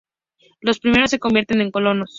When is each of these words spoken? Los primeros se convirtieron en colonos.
Los 0.61 0.79
primeros 0.79 1.11
se 1.11 1.19
convirtieron 1.19 1.63
en 1.63 1.71
colonos. 1.71 2.09